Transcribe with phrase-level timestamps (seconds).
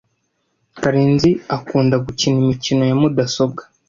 [0.81, 3.61] Karenzi akunda gukina imikino ya mudasobwa.